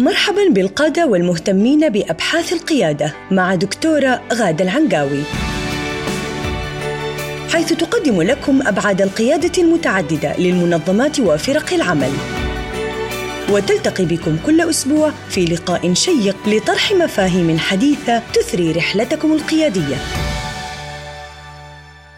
مرحبا 0.00 0.48
بالقادة 0.50 1.06
والمهتمين 1.06 1.88
بأبحاث 1.88 2.52
القيادة 2.52 3.14
مع 3.30 3.54
دكتورة 3.54 4.22
غادة 4.32 4.64
العنقاوي. 4.64 5.22
حيث 7.52 7.72
تقدم 7.72 8.22
لكم 8.22 8.66
أبعاد 8.66 9.02
القيادة 9.02 9.62
المتعددة 9.62 10.36
للمنظمات 10.36 11.20
وفرق 11.20 11.72
العمل. 11.72 12.10
وتلتقي 13.50 14.04
بكم 14.04 14.36
كل 14.46 14.60
أسبوع 14.60 15.10
في 15.28 15.44
لقاء 15.44 15.94
شيق 15.94 16.36
لطرح 16.48 16.92
مفاهيم 16.92 17.58
حديثة 17.58 18.22
تثري 18.34 18.72
رحلتكم 18.72 19.32
القيادية. 19.32 19.96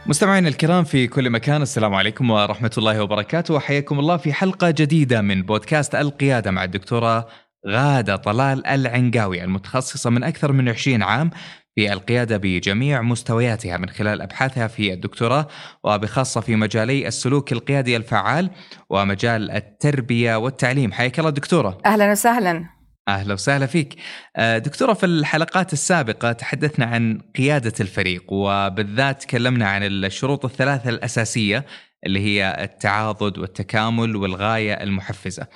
مستمعينا 0.06 0.48
الكرام 0.48 0.84
في 0.84 1.06
كل 1.06 1.30
مكان 1.30 1.62
السلام 1.62 1.94
عليكم 1.94 2.30
ورحمة 2.30 2.72
الله 2.78 3.02
وبركاته. 3.02 3.54
وحياكم 3.54 3.98
الله 3.98 4.16
في 4.16 4.32
حلقة 4.32 4.70
جديدة 4.70 5.20
من 5.20 5.42
بودكاست 5.42 5.94
القيادة 5.94 6.50
مع 6.50 6.64
الدكتورة 6.64 7.26
غادة 7.68 8.16
طلال 8.16 8.66
العنقاوي 8.66 9.44
المتخصصة 9.44 10.10
من 10.10 10.22
أكثر 10.22 10.52
من 10.52 10.68
20 10.68 11.02
عام 11.02 11.30
في 11.74 11.92
القيادة 11.92 12.36
بجميع 12.36 13.02
مستوياتها 13.02 13.76
من 13.76 13.88
خلال 13.88 14.22
أبحاثها 14.22 14.66
في 14.66 14.92
الدكتوراه 14.92 15.46
وبخاصة 15.84 16.40
في 16.40 16.56
مجالي 16.56 17.08
السلوك 17.08 17.52
القيادي 17.52 17.96
الفعال 17.96 18.50
ومجال 18.90 19.50
التربية 19.50 20.36
والتعليم. 20.36 20.92
حياك 20.92 21.18
الله 21.18 21.30
دكتورة. 21.30 21.78
أهلا 21.86 22.10
وسهلا. 22.10 22.64
أهلا 23.08 23.34
وسهلا 23.34 23.66
فيك. 23.66 23.96
آه، 24.36 24.58
دكتورة 24.58 24.92
في 24.92 25.06
الحلقات 25.06 25.72
السابقة 25.72 26.32
تحدثنا 26.32 26.86
عن 26.86 27.20
قيادة 27.36 27.72
الفريق 27.80 28.32
وبالذات 28.32 29.22
تكلمنا 29.22 29.68
عن 29.68 29.82
الشروط 29.82 30.44
الثلاثة 30.44 30.90
الأساسية 30.90 31.64
اللي 32.06 32.20
هي 32.20 32.56
التعاضد 32.64 33.38
والتكامل 33.38 34.16
والغاية 34.16 34.72
المحفزة. 34.72 35.46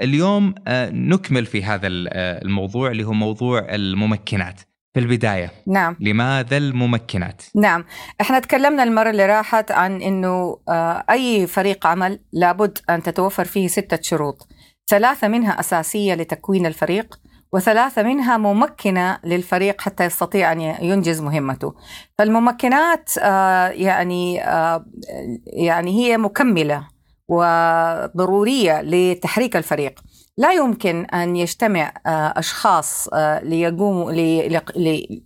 اليوم 0.00 0.54
آه، 0.66 0.90
نكمل 0.90 1.46
في 1.46 1.64
هذا 1.64 1.88
آه، 1.88 2.42
الموضوع 2.42 2.90
اللي 2.90 3.04
هو 3.04 3.12
موضوع 3.12 3.66
الممكنات. 3.74 4.60
في 4.94 5.00
البداية 5.00 5.50
نعم 5.66 5.96
لماذا 6.00 6.56
الممكنات؟ 6.56 7.42
نعم 7.54 7.84
إحنا 8.20 8.38
تكلمنا 8.38 8.82
المرة 8.82 9.10
اللي 9.10 9.26
راحت 9.26 9.70
عن 9.70 10.02
إنه 10.02 10.58
أي 11.10 11.46
فريق 11.46 11.86
عمل 11.86 12.20
لابد 12.32 12.78
أن 12.90 13.02
تتوفر 13.02 13.44
فيه 13.44 13.68
ستة 13.68 13.98
شروط. 14.02 14.48
ثلاثة 14.88 15.28
منها 15.28 15.60
أساسية 15.60 16.14
لتكوين 16.14 16.66
الفريق 16.66 17.20
وثلاثة 17.54 18.02
منها 18.02 18.36
ممكنة 18.36 19.18
للفريق 19.24 19.80
حتى 19.80 20.04
يستطيع 20.04 20.52
أن 20.52 20.60
ينجز 20.60 21.20
مهمته. 21.20 21.74
فالممكنات 22.18 23.10
آه، 23.18 23.68
يعني 23.68 24.44
آه، 24.44 24.84
يعني 25.46 25.90
هي 25.90 26.16
مكملة 26.16 26.88
وضرورية 27.28 28.82
لتحريك 28.82 29.56
الفريق. 29.56 30.00
لا 30.36 30.52
يمكن 30.52 31.04
أن 31.04 31.36
يجتمع 31.36 31.92
آه، 32.06 32.34
أشخاص 32.36 33.08
ليقوموا 33.42 34.12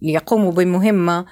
ليقوموا 0.03 0.53
بمهمة 0.53 1.25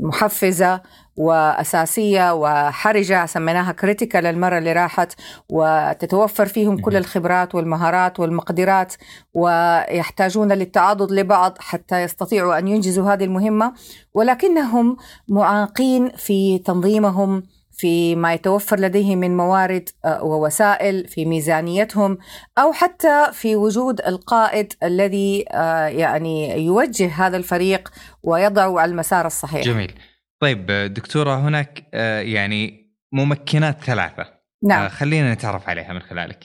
محفزة 0.00 0.80
وأساسية 1.16 2.34
وحرجة 2.34 3.26
سميناها 3.26 3.72
كريتيكال 3.72 4.26
المرة 4.26 4.58
اللي 4.58 4.72
راحت 4.72 5.12
وتتوفر 5.48 6.46
فيهم 6.46 6.78
كل 6.78 6.96
الخبرات 6.96 7.54
والمهارات 7.54 8.20
والمقدرات 8.20 8.94
ويحتاجون 9.34 10.52
للتعاضد 10.52 11.12
لبعض 11.12 11.56
حتى 11.58 12.02
يستطيعوا 12.02 12.58
أن 12.58 12.68
ينجزوا 12.68 13.12
هذه 13.12 13.24
المهمة 13.24 13.72
ولكنهم 14.14 14.96
معاقين 15.28 16.08
في 16.08 16.58
تنظيمهم 16.58 17.42
في 17.78 18.16
ما 18.16 18.34
يتوفر 18.34 18.80
لديهم 18.80 19.18
من 19.18 19.36
موارد 19.36 19.88
آه، 20.04 20.24
ووسائل 20.24 21.08
في 21.08 21.24
ميزانيتهم 21.24 22.18
أو 22.58 22.72
حتى 22.72 23.26
في 23.32 23.56
وجود 23.56 24.00
القائد 24.00 24.72
الذي 24.82 25.44
آه، 25.50 25.86
يعني 25.86 26.64
يوجه 26.66 27.08
هذا 27.08 27.36
الفريق 27.36 27.88
ويضعه 28.22 28.80
على 28.80 28.90
المسار 28.90 29.26
الصحيح. 29.26 29.64
جميل. 29.64 29.92
طيب 30.40 30.66
دكتورة 30.66 31.34
هناك 31.34 31.86
آه، 31.94 32.20
يعني 32.20 32.92
ممكنات 33.12 33.84
ثلاثة. 33.84 34.26
نعم. 34.64 34.88
خلينا 34.88 35.34
نتعرف 35.34 35.68
عليها 35.68 35.92
من 35.92 36.00
خلالك. 36.00 36.44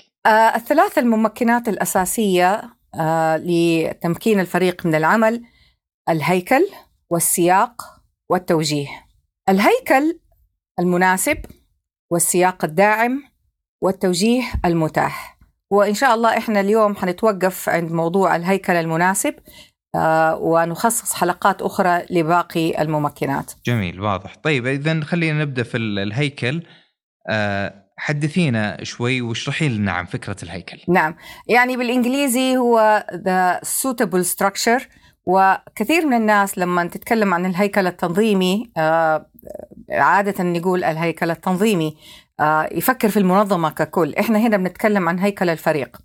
الثلاث 0.56 0.98
الممكنات 0.98 1.68
الأساسية 1.68 2.62
لتمكين 3.36 4.40
الفريق 4.40 4.86
من 4.86 4.96
العمل 4.96 5.44
الهيكل 6.10 6.68
والسياق 7.10 7.82
والتوجيه. 8.30 8.88
الهيكل 9.50 10.20
المناسب 10.80 11.38
والسياق 12.12 12.66
الداعم 12.66 13.24
والتوجيه 13.82 14.44
المتاح. 14.66 15.40
وإن 15.72 15.94
شاء 15.94 16.16
الله 16.16 16.38
إحنا 16.38 16.60
اليوم 16.60 16.96
حنتوقف 16.96 17.70
عند 17.70 17.92
موضوع 17.92 18.36
الهيكل 18.36 18.74
المناسب 18.74 19.36
آه 19.96 20.36
ونخصص 20.36 21.14
حلقات 21.14 21.62
أخرى 21.62 22.06
لباقي 22.10 22.82
الممكنات. 22.82 23.52
جميل 23.66 24.02
واضح. 24.02 24.36
طيب 24.36 24.68
إذا 24.68 25.02
خلينا 25.02 25.42
نبدأ 25.42 25.64
في 25.64 25.78
الهيكل. 25.78 26.64
آه 27.30 27.84
حدثينا 27.98 28.84
شوي 28.84 29.22
واشرحي 29.22 29.70
لنا 29.70 29.92
عن 29.92 30.06
فكرة 30.06 30.36
الهيكل. 30.44 30.78
نعم. 30.88 31.16
يعني 31.48 31.78
بالإنجليزي 31.78 32.58
هو 32.58 33.06
the 33.12 33.68
suitable 33.68 34.26
structure 34.36 34.82
وكثير 35.26 36.06
من 36.06 36.14
الناس 36.14 36.58
لما 36.58 36.86
تتكلم 36.86 37.34
عن 37.34 37.46
الهيكل 37.46 37.88
التنظيمي 37.88 38.72
آه 38.78 39.30
عادة 39.90 40.44
نقول 40.44 40.84
الهيكل 40.84 41.32
التنظيمي 41.32 41.98
آه، 42.40 42.70
يفكر 42.72 43.10
في 43.10 43.18
المنظمة 43.18 43.70
ككل. 43.70 44.16
إحنا 44.16 44.40
هنا 44.40 44.58
بنتكلم 44.58 45.10
عن 45.10 45.20
هيكل 45.20 45.50
الفريق. 45.50 45.98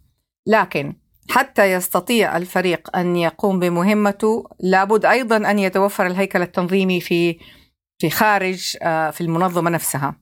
لكن 0.46 0.94
حتى 1.30 1.72
يستطيع 1.72 2.36
الفريق 2.36 2.96
أن 2.96 3.16
يقوم 3.16 3.58
بمهمته 3.58 4.44
لابد 4.60 5.04
أيضا 5.04 5.36
أن 5.36 5.58
يتوفر 5.58 6.06
الهيكل 6.06 6.42
التنظيمي 6.42 7.00
في 7.00 7.38
في 7.98 8.10
خارج 8.10 8.76
آه، 8.82 9.10
في 9.10 9.20
المنظمة 9.20 9.70
نفسها. 9.70 10.14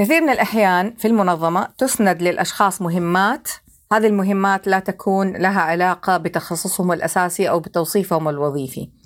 كثير 0.00 0.20
من 0.20 0.30
الأحيان 0.30 0.94
في 0.94 1.08
المنظمة 1.08 1.68
تسند 1.78 2.22
للأشخاص 2.22 2.82
مهمات. 2.82 3.48
هذه 3.92 4.06
المهمات 4.06 4.66
لا 4.66 4.78
تكون 4.78 5.36
لها 5.36 5.60
علاقة 5.60 6.16
بتخصصهم 6.16 6.92
الأساسي 6.92 7.48
أو 7.48 7.60
بتوصيفهم 7.60 8.28
الوظيفي. 8.28 9.01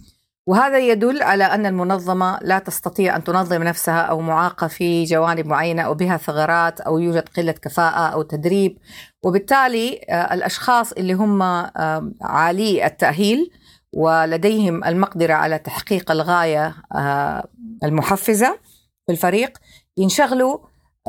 وهذا 0.47 0.79
يدل 0.79 1.23
على 1.23 1.45
أن 1.45 1.67
المنظمة 1.67 2.39
لا 2.43 2.59
تستطيع 2.59 3.17
أن 3.17 3.25
تنظم 3.25 3.63
نفسها 3.63 4.01
أو 4.01 4.21
معاقة 4.21 4.67
في 4.67 5.05
جوانب 5.05 5.47
معينة 5.47 5.83
أو 5.83 5.95
بها 5.95 6.17
ثغرات 6.17 6.81
أو 6.81 6.99
يوجد 6.99 7.29
قلة 7.29 7.53
كفاءة 7.53 8.09
أو 8.09 8.23
تدريب. 8.23 8.79
وبالتالي 9.23 10.01
آه، 10.11 10.35
الأشخاص 10.35 10.93
اللي 10.93 11.13
هم 11.13 11.43
آه، 11.43 12.13
عالي 12.23 12.87
التأهيل 12.87 13.51
ولديهم 13.93 14.85
المقدرة 14.85 15.35
على 15.35 15.59
تحقيق 15.59 16.11
الغاية 16.11 16.75
آه، 16.95 17.49
المحفزة 17.85 18.59
في 19.07 19.13
الفريق 19.13 19.59
ينشغلوا 19.97 20.59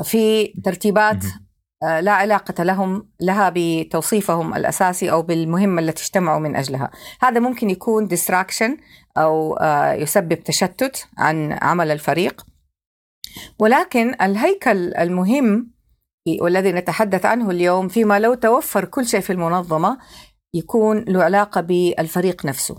في 0.02 0.46
ترتيبات 0.46 1.24
لا 1.82 2.12
علاقة 2.12 2.64
لهم 2.64 3.08
لها 3.20 3.52
بتوصيفهم 3.54 4.54
الأساسي 4.54 5.10
أو 5.10 5.22
بالمهمة 5.22 5.82
التي 5.82 6.02
اجتمعوا 6.02 6.38
من 6.38 6.56
أجلها. 6.56 6.90
هذا 7.22 7.40
ممكن 7.40 7.70
يكون 7.70 8.08
distraction 8.08 8.70
أو 9.16 9.56
آه، 9.56 9.92
يسبب 9.92 10.34
تشتت 10.44 11.08
عن 11.18 11.58
عمل 11.62 11.90
الفريق. 11.90 12.46
ولكن 13.58 14.14
الهيكل 14.22 14.94
المهم 14.94 15.70
والذي 16.40 16.72
نتحدث 16.72 17.26
عنه 17.26 17.50
اليوم 17.50 17.88
فيما 17.88 18.18
لو 18.18 18.34
توفر 18.34 18.84
كل 18.84 19.06
شيء 19.06 19.20
في 19.20 19.32
المنظمة 19.32 19.98
يكون 20.54 21.04
له 21.08 21.24
علاقة 21.24 21.60
بالفريق 21.60 22.46
نفسه. 22.46 22.76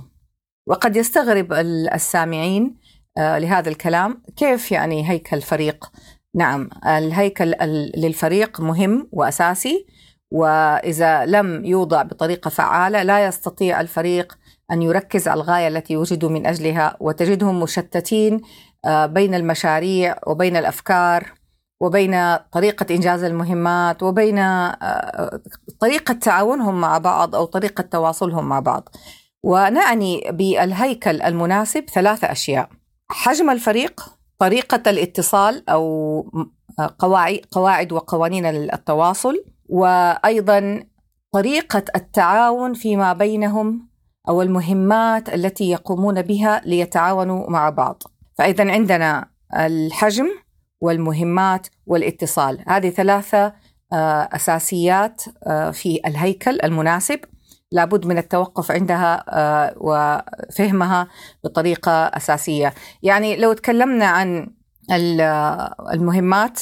وقد 0.67 0.95
يستغرب 0.95 1.53
السامعين 1.93 2.79
آه، 3.17 3.39
لهذا 3.39 3.69
الكلام 3.69 4.23
كيف 4.35 4.71
يعني 4.71 5.09
هيكل 5.09 5.41
فريق؟ 5.41 5.91
نعم 6.35 6.69
الهيكل 6.85 7.55
للفريق 7.97 8.61
مهم 8.61 9.09
وأساسي 9.11 9.85
وإذا 10.31 11.25
لم 11.25 11.65
يوضع 11.65 12.01
بطريقة 12.01 12.49
فعالة 12.49 13.03
لا 13.03 13.25
يستطيع 13.25 13.81
الفريق 13.81 14.37
أن 14.71 14.81
يركز 14.81 15.27
على 15.27 15.41
الغاية 15.41 15.67
التي 15.67 15.97
وجدوا 15.97 16.29
من 16.29 16.47
أجلها 16.47 16.97
وتجدهم 16.99 17.59
مشتتين 17.59 18.41
آه، 18.85 19.05
بين 19.05 19.35
المشاريع 19.35 20.15
وبين 20.27 20.57
الأفكار 20.57 21.33
وبين 21.81 22.35
طريقة 22.35 22.95
إنجاز 22.95 23.23
المهمات 23.23 24.03
وبين 24.03 24.37
آه، 24.37 25.41
طريقة 25.79 26.13
تعاونهم 26.13 26.81
مع 26.81 26.97
بعض 26.97 27.35
أو 27.35 27.45
طريقة 27.45 27.81
تواصلهم 27.81 28.49
مع 28.49 28.59
بعض. 28.59 28.89
ونعني 29.43 30.23
بالهيكل 30.31 31.21
المناسب 31.21 31.85
ثلاثة 31.89 32.31
أشياء. 32.31 32.69
حجم 33.11 33.49
الفريق 33.49 34.18
طريقة 34.39 34.89
الاتصال 34.89 35.69
أو 35.69 36.25
قواعد 36.99 37.39
قواعد 37.51 37.91
وقوانين 37.91 38.45
التواصل 38.45 39.43
وأيضا 39.69 40.83
طريقة 41.31 41.83
التعاون 41.95 42.73
فيما 42.73 43.13
بينهم 43.13 43.89
أو 44.29 44.41
المهمات 44.41 45.33
التي 45.33 45.69
يقومون 45.69 46.21
بها 46.21 46.61
ليتعاونوا 46.65 47.49
مع 47.49 47.69
بعض. 47.69 48.03
فإذا 48.37 48.71
عندنا 48.71 49.29
الحجم 49.55 50.27
والمهمات 50.81 51.67
والاتصال. 51.85 52.63
هذه 52.67 52.89
ثلاثة 52.89 53.53
آه، 53.93 54.29
أساسيات 54.33 55.21
آه، 55.47 55.71
في 55.71 55.99
الهيكل 56.05 56.59
المناسب. 56.63 57.19
لابد 57.71 58.05
من 58.05 58.17
التوقف 58.17 58.71
عندها 58.71 59.23
آه، 59.29 59.73
وفهمها 59.77 61.07
بطريقة 61.43 61.91
أساسية 61.91 62.73
يعني 63.03 63.35
لو 63.37 63.53
تكلمنا 63.53 64.05
عن 64.05 64.47
المهمات 65.93 66.61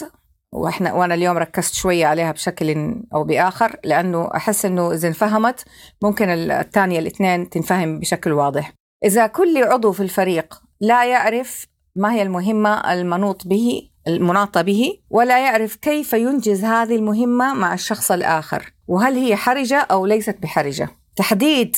وإحنا 0.54 0.94
وأنا 0.94 1.14
اليوم 1.14 1.38
ركزت 1.38 1.74
شوية 1.74 2.06
عليها 2.06 2.32
بشكل 2.32 2.96
أو 3.14 3.24
بآخر 3.24 3.76
لأنه 3.84 4.30
أحس 4.36 4.66
إنه 4.66 4.92
إذا 4.92 5.08
انفهمت 5.08 5.64
ممكن 6.02 6.30
الثانية 6.30 7.00
الاثنين 7.00 7.50
تنفهم 7.50 8.00
بشكل 8.00 8.32
واضح. 8.32 8.74
إذا 9.06 9.28
كل 9.28 9.64
عضو 9.64 9.92
في 9.92 10.04
الفريق 10.04 10.62
لا 10.82 11.06
يعرف 11.06 11.68
ما 11.96 12.14
هي 12.14 12.22
المهمة 12.22 12.94
المنوط 12.94 13.48
به 13.48 13.90
المناطة 14.08 14.62
به 14.62 15.00
ولا 15.10 15.46
يعرف 15.46 15.76
كيف 15.76 16.14
ينجز 16.14 16.64
هذه 16.64 16.96
المهمة 16.96 17.54
مع 17.54 17.74
الشخص 17.74 18.12
الآخر 18.12 18.74
وهل 18.88 19.16
هي 19.16 19.36
حرجة 19.36 19.80
أو 19.80 20.06
ليست 20.06 20.38
بحرجة؟ 20.42 20.90
تحديد 21.16 21.76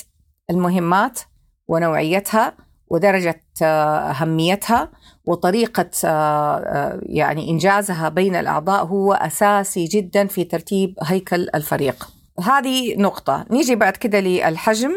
المهمات 0.49 1.19
ونوعيتها 1.67 2.53
ودرجة 2.89 3.43
آه، 3.61 4.11
أهميتها 4.11 4.91
وطريقة 5.25 5.89
آه، 6.05 6.57
آه، 6.57 6.99
يعني 7.03 7.49
إنجازها 7.49 8.09
بين 8.09 8.35
الأعضاء 8.35 8.85
هو 8.85 9.13
أساسي 9.13 9.85
جدا 9.85 10.27
في 10.27 10.43
ترتيب 10.43 10.95
هيكل 11.03 11.47
الفريق. 11.55 12.09
هذه 12.43 12.95
نقطة. 12.97 13.45
نيجي 13.51 13.75
بعد 13.75 13.97
كده 13.97 14.19
للحجم 14.19 14.91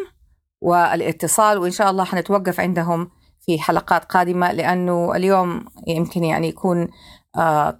والاتصال 0.61 1.59
وإن 1.59 1.71
شاء 1.71 1.91
الله 1.91 2.05
حنتوقف 2.05 2.61
عندهم 2.61 3.11
في 3.41 3.59
حلقات 3.59 4.05
قادمة 4.05 4.53
لأنه 4.53 5.17
اليوم 5.17 5.65
يمكن 5.87 6.25
يعني 6.25 6.49
يكون 6.49 6.89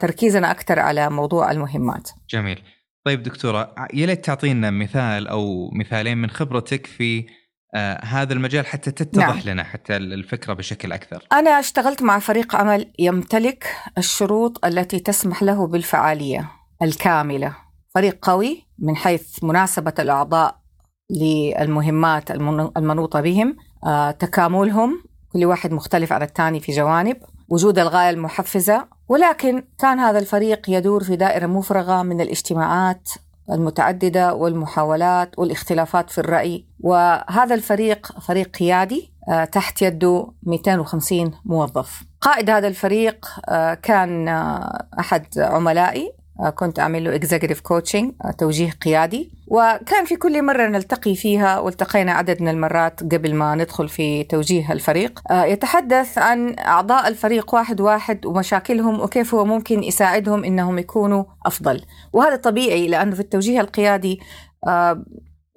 تركيزنا 0.01 0.51
أكثر 0.51 0.81
على 0.81 1.11
موضوع 1.11 1.51
المهمات. 1.51 2.11
جميل. 2.31 2.63
طيب 3.05 3.23
دكتورة 3.23 3.75
يا 3.95 4.07
ليت 4.07 4.25
تعطينا 4.25 4.71
مثال 4.71 5.29
أو 5.29 5.71
مثالين 5.71 6.19
من 6.19 6.31
خبرتك 6.31 6.87
في 6.87 7.27
آه 7.75 8.05
هذا 8.05 8.33
المجال 8.33 8.67
حتى 8.67 8.91
تتضح 8.91 9.27
نعم. 9.27 9.41
لنا 9.47 9.65
حتى 9.65 9.97
الفكرة 9.97 10.53
بشكل 10.53 10.93
أكثر. 10.93 11.27
أنا 11.33 11.51
اشتغلت 11.51 12.03
مع 12.03 12.19
فريق 12.19 12.57
عمل 12.57 12.93
يمتلك 12.99 13.67
الشروط 13.99 14.65
التي 14.65 14.99
تسمح 14.99 15.43
له 15.43 15.67
بالفعالية 15.67 16.51
الكاملة. 16.83 17.57
فريق 17.95 18.19
قوي 18.23 18.67
من 18.79 18.97
حيث 18.97 19.45
مناسبة 19.45 19.95
الأعضاء 19.99 20.63
للمهمات 21.11 22.31
المنوطة 22.77 23.21
بهم، 23.21 23.57
آه 23.87 24.11
تكاملهم 24.11 25.03
كل 25.33 25.45
واحد 25.45 25.73
مختلف 25.73 26.13
عن 26.13 26.23
الثاني 26.23 26.61
في 26.61 26.73
جوانب، 26.73 27.17
وجود 27.49 27.79
الغاية 27.79 28.11
المحفزة، 28.11 28.89
ولكن 29.13 29.65
كان 29.79 29.99
هذا 29.99 30.19
الفريق 30.19 30.71
يدور 30.71 31.05
في 31.05 31.17
دائرة 31.17 31.47
مفرغة 31.47 32.03
من 32.03 32.21
الاجتماعات 32.21 33.09
المتعددة 33.51 34.35
والمحاولات 34.35 35.39
والاختلافات 35.39 36.11
في 36.11 36.19
الرأي. 36.19 36.67
وهذا 36.81 37.55
الفريق 37.55 38.21
فريق 38.21 38.57
قيادي 38.57 39.13
آه، 39.29 39.45
تحت 39.45 39.83
يده 39.83 40.27
250 40.43 41.33
موظف. 41.45 42.03
قائد 42.21 42.51
هذا 42.51 42.69
الفريق 42.69 43.27
آه، 43.49 43.75
كان 43.75 44.29
آه، 44.29 44.87
أحد 44.99 45.27
عملائي 45.39 46.13
كنت 46.55 46.79
أعمل 46.79 47.05
له 47.05 47.19
executive 47.19 47.59
coaching 47.59 48.13
آه، 48.25 48.31
توجيه 48.39 48.71
قيادي. 48.71 49.31
وكان 49.47 50.05
في 50.05 50.17
كل 50.17 50.45
مرة 50.45 50.67
نلتقي 50.67 51.15
فيها 51.15 51.59
والتقينا 51.59 52.13
عدد 52.13 52.43
من 52.43 52.49
المرات 52.49 53.01
قبل 53.15 53.35
ما 53.35 53.55
ندخل 53.55 53.89
في 53.89 54.25
توجيه 54.25 54.73
الفريق. 54.73 55.21
آه، 55.31 55.45
يتحدث 55.45 56.19
عن 56.19 56.59
أعضاء 56.59 57.09
الفريق 57.09 57.55
واحد 57.55 57.81
واحد 57.81 58.27
ومشاكلهم 58.27 59.01
وكيف 59.01 59.35
هو 59.35 59.45
ممكن 59.45 59.83
يساعدهم 59.83 60.45
إنهم 60.45 60.79
يكونوا 60.79 61.25
أفضل. 61.47 61.83
وهذا 62.13 62.37
طبيعي 62.37 62.89
لأنه 62.89 63.15
في 63.15 63.21
التوجيه 63.21 63.61
القيادي 63.61 64.21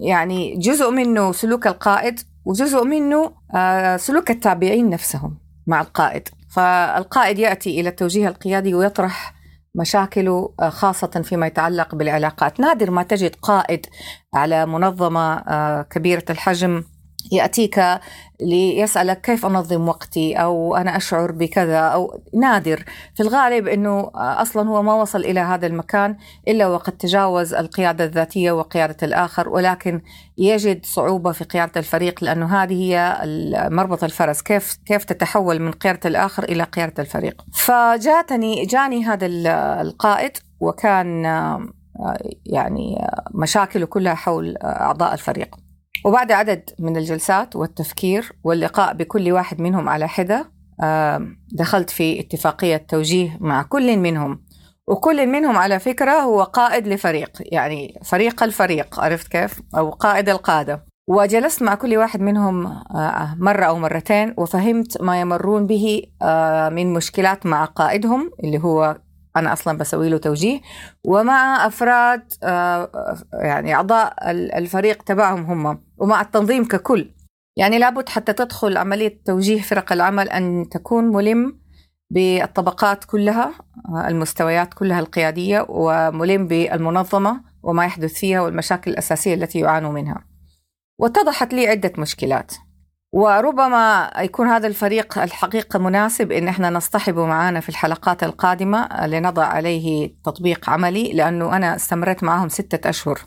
يعني 0.00 0.56
جزء 0.56 0.90
منه 0.90 1.32
سلوك 1.32 1.66
القائد 1.66 2.20
وجزء 2.44 2.84
منه 2.84 3.32
سلوك 3.96 4.30
التابعين 4.30 4.90
نفسهم 4.90 5.38
مع 5.66 5.80
القائد. 5.80 6.28
فالقائد 6.50 7.38
يأتي 7.38 7.80
إلى 7.80 7.88
التوجيه 7.88 8.28
القيادي 8.28 8.74
ويطرح 8.74 9.35
مشاكله 9.76 10.54
آه، 10.60 10.68
خاصة 10.68 11.06
فيما 11.24 11.46
يتعلق 11.46 11.94
بالعلاقات. 11.94 12.60
نادر 12.60 12.90
ما 12.90 13.02
تجد 13.02 13.34
قائد 13.42 13.86
على 14.34 14.66
منظمة 14.66 15.34
آه، 15.36 15.82
كبيرة 15.82 16.24
الحجم 16.30 16.84
يأتيك 17.32 17.80
ليسألك 18.40 19.20
كيف 19.20 19.46
أنظم 19.46 19.88
وقتي 19.88 20.34
أو 20.34 20.76
أنا 20.76 20.96
أشعر 20.96 21.32
بكذا 21.32 21.78
أو 21.78 22.20
نادر. 22.34 22.84
في 23.14 23.22
الغالب 23.22 23.68
أنه 23.68 24.10
أصلا 24.14 24.68
هو 24.68 24.82
ما 24.82 24.94
وصل 24.94 25.20
إلى 25.20 25.40
هذا 25.40 25.66
المكان 25.66 26.16
إلا 26.48 26.66
وقد 26.66 26.92
تجاوز 26.92 27.54
القيادة 27.54 28.04
الذاتية 28.04 28.52
وقيادة 28.52 28.96
الآخر 29.02 29.48
ولكن 29.48 30.00
يجد 30.38 30.86
صعوبة 30.86 31.32
في 31.32 31.44
قيادة 31.44 31.72
الفريق 31.76 32.24
لأنه 32.24 32.62
هذه 32.62 32.74
هي 32.74 33.20
مربط 33.70 34.04
الفرس. 34.04 34.42
كيف 34.42 34.78
كيف 34.86 35.04
تتحول 35.04 35.58
من 35.58 35.72
قيادة 35.72 36.08
الآخر 36.08 36.44
إلى 36.44 36.62
قيادة 36.62 37.02
الفريق؟ 37.02 37.44
فجاتني 37.54 38.66
جاني 38.66 39.04
هذا 39.04 39.26
القائد 39.80 40.32
وكان 40.60 41.24
يعني 42.46 43.08
مشاكله 43.34 43.86
كلها 43.86 44.14
حول 44.14 44.56
أعضاء 44.56 45.14
الفريق. 45.14 45.65
وبعد 46.06 46.32
عدد 46.32 46.70
من 46.78 46.96
الجلسات 46.96 47.56
والتفكير 47.56 48.32
واللقاء 48.44 48.94
بكل 48.94 49.32
واحد 49.32 49.60
منهم 49.60 49.88
على 49.88 50.08
حدة 50.08 50.50
دخلت 51.52 51.90
في 51.90 52.20
اتفاقية 52.20 52.76
توجيه 52.76 53.38
مع 53.40 53.62
كل 53.62 53.96
منهم. 53.96 54.46
وكل 54.88 55.26
منهم 55.26 55.56
على 55.56 55.78
فكرة 55.78 56.12
هو 56.12 56.42
قائد 56.42 56.88
لفريق 56.88 57.30
يعني 57.40 58.00
فريق 58.04 58.42
الفريق 58.42 59.00
عرفت 59.00 59.28
كيف؟ 59.28 59.60
أو 59.76 59.90
قائد 59.90 60.28
القادة. 60.28 60.86
وجلست 61.08 61.62
مع 61.62 61.74
كل 61.74 61.96
واحد 61.96 62.20
منهم 62.20 62.66
آه، 62.66 63.34
مرة 63.38 63.64
أو 63.64 63.78
مرتين 63.78 64.34
وفهمت 64.36 65.02
ما 65.02 65.20
يمرون 65.20 65.66
به 65.66 66.02
آه، 66.22 66.68
من 66.68 66.92
مشكلات 66.92 67.46
مع 67.46 67.64
قائدهم 67.64 68.30
اللي 68.44 68.58
هو 68.58 68.98
أنا 69.36 69.52
أصلا 69.52 69.78
بسوي 69.78 70.08
له 70.08 70.18
توجيه. 70.18 70.60
ومع 71.04 71.66
أفراد 71.66 72.32
آه، 72.42 72.90
يعني 73.32 73.74
أعضاء 73.74 74.30
الفريق 74.30 75.02
تبعهم 75.02 75.66
هم 75.66 75.82
ومع 75.98 76.20
التنظيم 76.20 76.64
ككل. 76.64 77.14
يعني 77.56 77.78
لابد 77.78 78.08
حتى 78.08 78.32
تدخل 78.32 78.76
عملية 78.76 79.20
توجيه 79.24 79.60
فرق 79.60 79.92
العمل 79.92 80.28
أن 80.28 80.68
تكون 80.70 81.04
ملم 81.04 81.60
بالطبقات 82.10 83.04
كلها 83.04 83.54
آه، 83.88 84.08
المستويات 84.08 84.74
كلها 84.74 85.00
القيادية 85.00 85.66
وملم 85.68 86.46
بالمنظمة 86.46 87.40
وما 87.62 87.84
يحدث 87.84 88.12
فيها 88.12 88.40
والمشاكل 88.40 88.90
الأساسية 88.90 89.34
التي 89.34 89.58
يعانوا 89.60 89.92
منها. 89.92 90.24
واتضحت 91.00 91.54
لي 91.54 91.66
عدة 91.66 91.92
مشكلات. 91.98 92.52
وربما 93.16 94.10
يكون 94.18 94.48
هذا 94.48 94.66
الفريق 94.66 95.18
الحقيقة 95.18 95.78
مناسب 95.78 96.32
إن 96.32 96.48
إحنا 96.48 96.70
نصطحبه 96.70 97.26
معنا 97.26 97.60
في 97.60 97.68
الحلقات 97.68 98.22
القادمة 98.22 99.06
لنضع 99.06 99.44
عليه 99.44 100.14
تطبيق 100.24 100.70
عملي 100.70 101.12
لأنه 101.12 101.56
أنا 101.56 101.76
استمرت 101.76 102.24
معهم 102.24 102.48
ستة 102.48 102.90
أشهر 102.90 103.18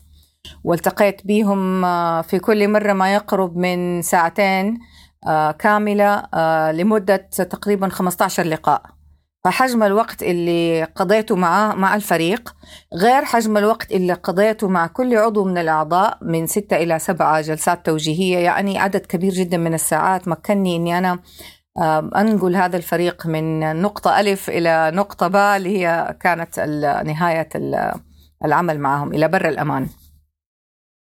والتقيت 0.63 1.21
بهم 1.25 1.85
آه، 1.85 2.21
في 2.21 2.39
كل 2.39 2.67
مرة 2.67 2.93
ما 2.93 3.13
يقرب 3.13 3.57
من 3.57 4.01
ساعتين 4.01 4.79
آه، 5.27 5.51
كاملة 5.51 6.23
آه، 6.33 6.71
لمدة 6.71 7.29
تقريبا 7.31 7.89
15 7.89 8.43
لقاء. 8.43 8.81
فحجم 9.43 9.83
الوقت 9.83 10.23
اللي 10.23 10.83
قضيته 10.83 11.35
مع 11.35 11.75
مع 11.75 11.95
الفريق 11.95 12.55
غير 12.93 13.25
حجم 13.25 13.57
الوقت 13.57 13.91
اللي 13.91 14.13
قضيته 14.13 14.67
مع 14.67 14.87
كل 14.87 15.17
عضو 15.17 15.45
من 15.45 15.57
الأعضاء 15.57 16.17
من 16.21 16.47
ستة 16.47 16.77
إلى 16.77 16.99
سبعة 16.99 17.41
جلسات 17.41 17.85
توجيهية 17.85 18.37
يعني 18.37 18.79
عدد 18.79 19.05
كبير 19.05 19.33
جدا 19.33 19.57
من 19.57 19.73
الساعات. 19.73 20.27
مكنني 20.27 20.75
أني 20.75 20.97
أنا 20.97 21.19
أنقل 22.15 22.55
هذا 22.55 22.77
الفريق 22.77 23.27
من 23.27 23.81
نقطة 23.81 24.19
ألف 24.19 24.49
إلى 24.49 24.91
نقطة 24.93 25.27
باء 25.27 25.57
اللي 25.57 25.77
هي 25.77 26.17
كانت 26.19 26.59
نهاية 27.05 27.49
العمل 28.45 28.79
معهم 28.79 29.13
إلى 29.13 29.27
بر 29.27 29.49
الأمان. 29.49 29.87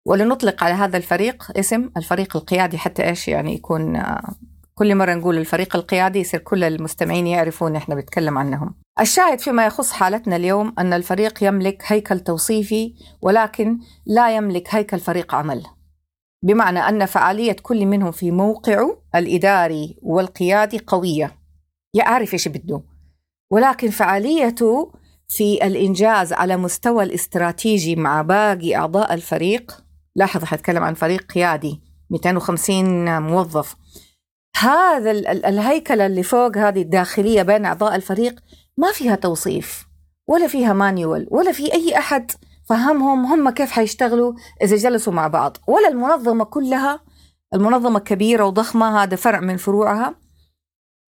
ولنطلق 0.06 0.64
على 0.64 0.74
هذا 0.74 0.96
الفريق 0.96 1.58
اسم 1.58 1.90
الفريق 1.96 2.36
القيادي 2.36 2.78
حتى 2.78 3.08
إيش 3.08 3.28
يعني 3.28 3.54
يكون 3.54 4.02
كل 4.78 4.94
مرة 4.94 5.14
نقول 5.14 5.38
الفريق 5.38 5.76
القيادي 5.76 6.18
يصير 6.18 6.40
كل 6.40 6.64
المستمعين 6.64 7.26
يعرفون 7.26 7.76
إحنا 7.76 7.94
بنتكلم 7.94 8.38
عنهم. 8.38 8.74
الشاهد 9.00 9.38
فيما 9.40 9.66
يخص 9.66 9.92
حالتنا 9.92 10.36
اليوم 10.36 10.74
أن 10.78 10.92
الفريق 10.92 11.44
يملك 11.44 11.82
هيكل 11.86 12.20
توصيفي 12.20 12.94
ولكن 13.22 13.78
لا 14.06 14.36
يملك 14.36 14.74
هيكل 14.74 15.00
فريق 15.00 15.34
عمل. 15.34 15.62
بمعنى 16.42 16.78
أن 16.78 17.06
فعالية 17.06 17.56
كل 17.62 17.86
منهم 17.86 18.10
في 18.10 18.30
موقعه 18.30 19.02
الإداري 19.14 19.96
والقيادي 20.02 20.78
قوية. 20.86 21.38
يعرف 21.94 22.32
إيش 22.32 22.48
بده. 22.48 22.82
ولكن 23.50 23.90
فعاليته 23.90 24.92
في 25.28 25.66
الإنجاز 25.66 26.32
على 26.32 26.56
مستوى 26.56 27.04
الاستراتيجي 27.04 27.96
مع 27.96 28.22
باقي 28.22 28.76
أعضاء 28.76 29.14
الفريق 29.14 29.84
لاحظ 30.16 30.44
حتكلم 30.44 30.82
عن 30.82 30.94
فريق 30.94 31.32
قيادي 31.32 31.80
250 32.10 33.22
موظف 33.22 33.76
هذا 34.56 35.10
الهيكلة 35.30 36.06
اللي 36.06 36.22
فوق 36.22 36.56
هذه 36.56 36.82
الداخلية 36.82 37.42
بين 37.42 37.64
أعضاء 37.64 37.94
الفريق 37.94 38.40
ما 38.76 38.92
فيها 38.92 39.16
توصيف 39.16 39.86
ولا 40.28 40.46
فيها 40.46 40.72
مانيوال 40.72 41.28
ولا 41.30 41.52
في 41.52 41.74
أي 41.74 41.98
أحد. 41.98 42.30
فهمهم 42.68 43.26
هم 43.26 43.50
كيف 43.50 43.70
حيشتغلوا 43.70 44.32
إذا 44.62 44.76
جلسوا 44.76 45.12
مع 45.12 45.26
بعض. 45.28 45.56
ولا 45.68 45.88
المنظمة 45.88 46.44
كلها 46.44 47.00
المنظمة 47.54 47.98
كبيرة 47.98 48.44
وضخمة 48.44 49.02
هذا 49.02 49.16
فرع 49.16 49.40
من 49.40 49.56
فروعها. 49.56 50.14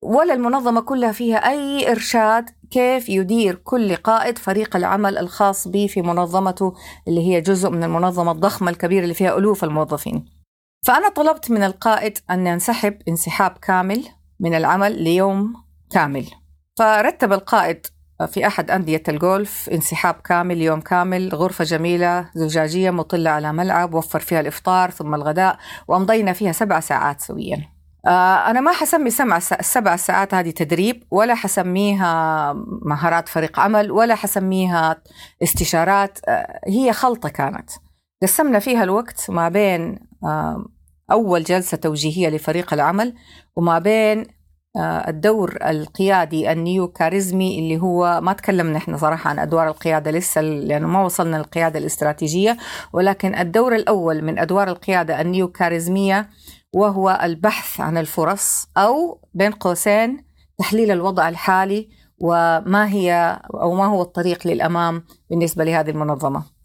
ولا 0.02 0.34
المنظمة 0.34 0.80
كلها 0.80 1.12
فيها 1.12 1.36
أي 1.36 1.90
إرشاد 1.90 2.50
كيف 2.70 3.08
يدير 3.08 3.54
كل 3.54 3.96
قائد 3.96 4.38
فريق 4.38 4.76
العمل 4.76 5.18
الخاص 5.18 5.68
به 5.68 5.86
في 5.86 6.02
منظمته 6.02 6.74
اللي 7.08 7.20
هي 7.20 7.40
جزء 7.40 7.70
من 7.70 7.84
المنظمة 7.84 8.32
الضخمة 8.32 8.70
الكبيرة 8.70 9.02
اللي 9.02 9.14
فيها 9.14 9.38
ألوف 9.38 9.64
الموظفين. 9.64 10.35
فأنا 10.86 11.08
طلبت 11.08 11.50
من 11.50 11.62
القائد 11.62 12.18
أن 12.30 12.46
ينسحب 12.46 12.98
انسحاب 13.08 13.50
كامل 13.62 14.04
من 14.40 14.54
العمل 14.54 15.02
ليوم 15.02 15.54
كامل. 15.90 16.26
فرتب 16.78 17.32
القائد 17.32 17.86
في 18.26 18.46
أحد 18.46 18.70
أندية 18.70 19.02
الجولف 19.08 19.68
انسحاب 19.72 20.14
كامل 20.14 20.62
يوم 20.62 20.80
كامل 20.80 21.34
غرفة 21.34 21.64
جميلة 21.64 22.30
زجاجية 22.34 22.90
مطلة 22.90 23.30
على 23.30 23.52
ملعب 23.52 23.94
وفر 23.94 24.20
فيها 24.20 24.40
الإفطار 24.40 24.90
ثم 24.90 25.14
الغداء 25.14 25.58
وأمضينا 25.88 26.32
فيها 26.32 26.52
سبع 26.52 26.80
ساعات 26.80 27.20
سويا. 27.20 27.68
آه، 28.06 28.50
أنا 28.50 28.60
ما 28.60 28.72
حسمي 28.72 29.10
سمع 29.10 29.36
السبع 29.36 29.96
ساعات 29.96 30.34
هذه 30.34 30.50
تدريب 30.50 31.02
ولا 31.10 31.34
حسميها 31.34 32.52
مهارات 32.82 33.28
فريق 33.28 33.60
عمل 33.60 33.90
ولا 33.90 34.14
حسميها 34.14 35.02
استشارات 35.42 36.18
آه، 36.28 36.60
هي 36.66 36.92
خلطة 36.92 37.28
كانت. 37.28 37.70
قسمنا 38.22 38.58
فيها 38.58 38.82
الوقت 38.82 39.30
ما 39.30 39.48
بين 39.48 39.98
أول 41.12 41.44
جلسة 41.44 41.76
توجيهية 41.76 42.28
لفريق 42.28 42.72
العمل 42.75 43.14
وما 43.56 43.78
بين 43.78 44.26
الدور 45.08 45.58
القيادي 45.62 46.52
النيو 46.52 46.88
كاريزمي 46.88 47.58
اللي 47.58 47.78
هو 47.80 48.20
ما 48.22 48.32
تكلمنا 48.32 48.76
إحنا 48.78 48.96
صراحة 48.96 49.30
عن 49.30 49.38
أدوار 49.38 49.68
القيادة 49.68 50.10
لسه 50.10 50.40
لأنه 50.40 50.86
ما 50.86 51.04
وصلنا 51.04 51.36
للقيادة 51.36 51.78
الاستراتيجية 51.78 52.56
ولكن 52.92 53.34
الدور 53.34 53.75
الأول 53.75 54.25
من 54.25 54.38
أدوار 54.38 54.68
القيادة 54.68 55.20
النيو 55.20 55.48
كاريزمية 55.48 56.28
وهو 56.75 57.20
البحث 57.22 57.80
عن 57.80 57.98
الفرص 57.98 58.68
أو 58.76 59.20
بين 59.34 59.50
قوسين 59.52 60.25
تحليل 60.58 60.90
الوضع 60.90 61.28
الحالي 61.28 61.88
وما 62.18 62.88
هي 62.88 63.40
أو 63.54 63.75
ما 63.75 63.86
هو 63.86 64.02
الطريق 64.02 64.46
للأمام 64.46 65.04
بالنسبة 65.30 65.64
لهذه 65.64 65.90
المنظمة. 65.90 66.55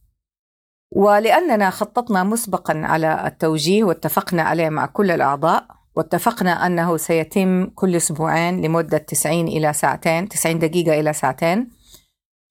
ولأننا 0.92 1.70
خططنا 1.70 2.24
مسبقا 2.24 2.82
على 2.86 3.28
التوجيه 3.28 3.84
واتفقنا 3.84 4.42
عليه 4.42 4.70
مع 4.70 4.86
كل 4.86 5.12
الأعضاء 5.12 5.68
واتفقنا 5.96 6.66
أنه 6.66 6.98
سيتم 6.98 7.66
كل 7.66 7.96
أسبوعين 7.96 8.62
لمدة 8.62 8.98
90 8.98 9.48
إلى 9.48 9.74
ساعتين 9.74 10.30
90 10.30 10.60
دقيقة 10.60 11.00
إلى 11.00 11.14
ساعتين. 11.14 11.70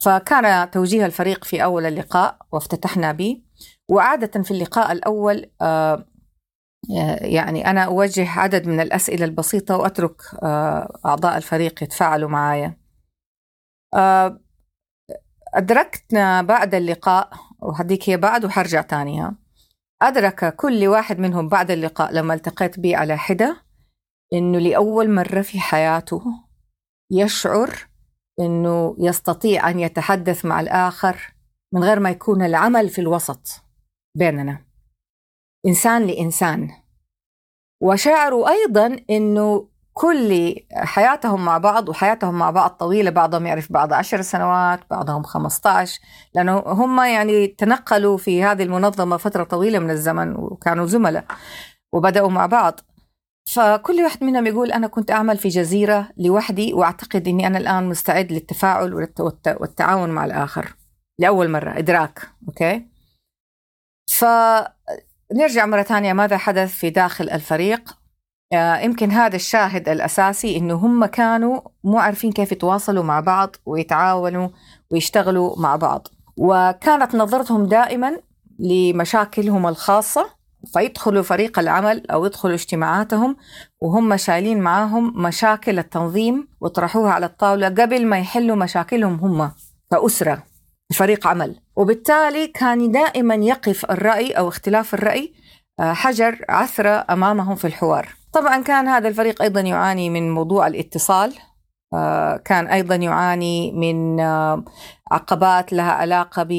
فكان 0.04 0.70
توجيه 0.70 1.06
الفريق 1.06 1.44
في 1.44 1.64
أول 1.64 1.87
اللقاء 1.87 2.38
وافتتحنا 2.52 3.12
به. 3.12 3.42
وعادة 3.88 4.42
في 4.42 4.50
اللقاء 4.50 4.92
الأول 4.92 5.50
آه، 5.62 6.06
يعني 7.20 7.70
أنا 7.70 7.85
أوجه 7.85 8.30
عدد 8.30 8.66
من 8.66 8.80
الأسئلة 8.80 9.25
البسيطة 9.25 9.76
وأترك 9.76 10.23
آه، 10.42 10.99
أعضاء 11.06 11.37
الفريق 11.37 11.82
يتفاعلوا 11.82 12.28
معايا. 12.28 12.76
آه، 13.94 14.40
أدركتنا 15.54 16.42
بعد 16.42 16.75
اللقاء 16.75 17.30
وهديك 17.62 18.11
هي 18.11 18.17
بعد 18.17 18.45
وحرجع 18.45 18.81
تانية 18.81 19.33
أدرك 20.02 20.57
كل 20.57 20.87
واحد 20.87 21.19
منهم 21.19 21.49
بعد 21.49 21.71
اللقاء 21.71 22.12
لما 22.12 22.35
التقيت 22.35 22.81
به 22.81 22.97
على 22.97 23.19
حدة 23.19 23.62
إنه 24.33 24.59
لأول 24.59 25.11
مرة 25.11 25.43
في 25.43 25.61
حياته 25.61 26.23
يشعر 27.11 27.88
إنه 28.40 28.97
يستطيع 28.99 29.71
أن 29.71 29.81
يتحدث 29.81 30.45
مع 30.45 30.61
الآخر 30.61 31.35
من 31.73 31.85
غير 31.85 32.00
ما 32.00 32.11
يكون 32.11 32.43
العمل 32.43 32.88
في 32.88 33.00
الوسط 33.00 33.62
بيننا. 34.14 34.64
إنسان 35.67 36.07
لإنسان. 36.07 36.71
وشعروا 37.83 38.49
أيضا 38.49 38.97
أنه 39.11 39.69
كل 39.92 40.54
حياتهم 40.75 41.44
مع 41.44 41.59
بعض 41.59 41.88
وحياتهم 41.88 42.35
مع 42.38 42.50
بعض 42.50 42.70
طويلة 42.70 43.11
بعضهم 43.11 43.47
يعرف 43.47 43.73
بعض 43.73 43.92
عشر 43.92 44.23
سنوات 44.23 44.80
بعضهم 44.90 45.23
15 45.23 46.00
لأنه 46.35 46.59
هم 46.59 47.00
يعني 47.00 47.47
تنقلوا 47.47 48.16
في 48.16 48.44
هذه 48.44 48.62
المنظمة 48.62 49.16
فترة 49.16 49.44
طويلة 49.44 49.78
من 49.78 49.90
الزمن 49.90 50.37
وكانوا 50.37 50.87
زملاء 50.87 51.25
وبدأوا 51.92 52.30
مع 52.30 52.47
بعض. 52.47 52.80
فكل 53.54 54.02
واحد 54.02 54.25
منهم 54.25 54.47
يقول 54.47 54.73
أنا 54.73 54.87
كنت 54.87 55.11
أعمل 55.11 55.38
في 55.38 55.49
جزيرة 55.49 56.09
لوحدي 56.16 56.73
وأعتقد 56.73 57.28
أني 57.28 57.47
أنا 57.47 57.59
الآن 57.59 57.88
مستعد 57.88 58.32
للتفاعل 58.32 59.09
والتعاون 59.61 60.11
مع 60.11 60.25
الآخر 60.25 60.75
لأول 61.18 61.50
مرة 61.50 61.78
إدراك 61.78 62.28
أوكي؟ 62.49 62.87
ف 64.11 64.25
نرجع 65.35 65.66
مرة 65.66 65.82
ثانية 65.82 66.12
ماذا 66.12 66.37
حدث 66.37 66.75
في 66.75 66.90
داخل 66.90 67.30
الفريق؟ 67.30 68.00
يمكن 68.52 69.11
هذا 69.11 69.37
الشاهد 69.37 69.88
الأساسي 69.88 70.57
إنه 70.57 70.75
هم 70.75 71.04
كانوا 71.04 71.61
مو 71.85 71.99
عارفين 71.99 72.33
كيف 72.33 72.52
يتواصلوا 72.52 73.04
مع 73.04 73.21
بعض 73.21 73.57
ويتعاونوا 73.66 74.49
ويشتغلوا 74.90 75.61
مع 75.61 75.76
بعض. 75.76 76.09
وكانت 76.37 77.14
نظرتهم 77.14 77.66
دائما 77.66 78.16
لمشاكلهم 78.59 79.66
الخاصة 79.66 80.30
فيدخلوا 80.73 81.23
فريق 81.23 81.59
العمل 81.59 82.11
أو 82.11 82.25
يدخلوا 82.26 82.54
اجتماعاتهم 82.54 83.37
وهم 83.80 84.16
شايلين 84.16 84.61
معاهم 84.61 85.23
مشاكل 85.23 85.78
التنظيم 85.78 86.49
وطرحوها 86.61 87.12
على 87.12 87.26
الطاولة 87.26 87.69
قبل 87.69 88.07
ما 88.07 88.19
يحلوا 88.19 88.57
مشاكلهم 88.57 89.14
هم 89.14 89.52
كأسرة 89.90 90.42
فريق 90.95 91.26
عمل. 91.26 91.57
وبالتالي 91.76 92.47
كان 92.47 92.92
دائما 92.92 93.35
يقف 93.35 93.90
الرأي 93.90 94.33
أو 94.33 94.49
اختلاف 94.49 94.95
الرأي 94.95 95.33
آه، 95.80 95.92
حجر 95.92 96.45
عثرة 96.49 97.07
أمامهم 97.11 97.54
في 97.54 97.66
الحوار. 97.66 98.19
طبعا 98.32 98.62
كان 98.62 98.88
هذا 98.88 99.08
الفريق 99.08 99.42
أيضا 99.42 99.60
يعاني 99.60 100.10
من 100.10 100.30
موضوع 100.30 100.66
الاتصال. 100.66 101.34
آه، 101.94 102.37
كان 102.37 102.66
أيضا 102.66 102.94
يعاني 102.94 103.72
من 103.72 104.20
آه، 104.20 104.64
عقبات 105.10 105.72
لها 105.72 105.92
علاقة 105.92 106.42
ب 106.42 106.50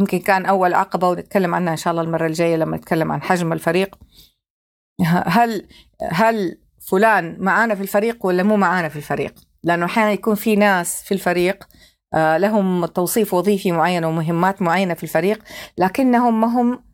يمكن 0.00 0.18
كان 0.18 0.46
أول 0.46 0.74
عقبة 0.74 1.08
ونتكلم 1.08 1.54
عنها 1.54 1.72
إن 1.72 1.76
شاء 1.76 1.90
الله 1.90 2.02
المرة 2.02 2.26
الجاية 2.26 2.56
لما 2.56 2.76
نتكلم 2.76 3.12
عن 3.12 3.22
حجم 3.22 3.52
الفريق. 3.52 3.98
هل 5.26 5.68
هل 6.10 6.58
فلان 6.90 7.36
معانا 7.40 7.74
في 7.74 7.82
الفريق 7.82 8.26
ولا 8.26 8.42
مو 8.42 8.56
معانا 8.56 8.88
في 8.88 8.96
الفريق؟ 8.96 9.34
لأنه 9.64 9.86
أحيانا 9.86 10.12
يكون 10.12 10.34
في 10.34 10.56
ناس 10.56 11.02
في 11.02 11.14
الفريق 11.14 11.64
آه، 12.14 12.36
لهم 12.38 12.86
توصيف 12.86 13.34
وظيفي 13.34 13.72
معين 13.72 14.04
ومهمات 14.04 14.62
معينة 14.62 14.94
في 14.94 15.02
الفريق 15.02 15.42
لكنهم 15.78 16.40
ما 16.40 16.46
هم 16.46 16.84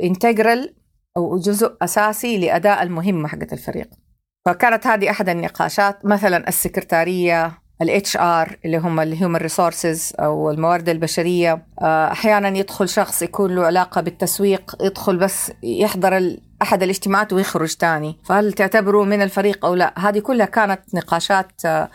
integral 0.00 0.77
آه، 1.18 1.32
أو 1.32 1.38
جزء 1.38 1.76
أساسي 1.82 2.38
لأداء 2.38 2.82
المهمة 2.82 3.28
حقت 3.28 3.52
الفريق. 3.52 3.88
فكانت 4.46 4.86
هذه 4.86 5.10
أحد 5.10 5.28
النقاشات 5.28 6.06
مثلا 6.06 6.48
السكرتارية 6.48 7.58
ال 7.82 8.16
HR 8.16 8.58
اللي 8.64 8.76
هم 8.76 9.00
ال 9.00 9.06
human 9.06 9.36
resources 9.36 10.12
أو 10.20 10.50
الموارد 10.50 10.88
البشرية. 10.88 11.66
آه، 11.80 12.12
أحيانا 12.12 12.58
يدخل 12.58 12.88
شخص 12.88 13.22
يكون 13.22 13.54
له 13.54 13.66
علاقة 13.66 14.00
بالتسويق 14.00 14.76
يدخل 14.80 15.16
بس 15.16 15.52
يحضر 15.62 16.36
أحد 16.62 16.82
الاجتماعات 16.82 17.32
ويخرج 17.32 17.74
تاني. 17.74 18.18
فهل 18.24 18.52
تعتبروا 18.52 19.04
من 19.04 19.22
الفريق 19.22 19.64
أو 19.64 19.74
لا؟ 19.74 19.94
هذه 19.98 20.18
كلها 20.18 20.46
كانت 20.46 20.80
نقاشات 20.94 21.64
آه، 21.64 21.88